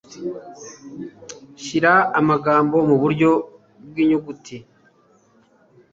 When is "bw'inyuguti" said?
3.89-4.57